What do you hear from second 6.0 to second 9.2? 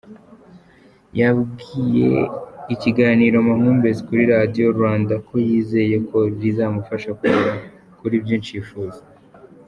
ko ‘rizamufasha kugera kuri byinshi yifuza’.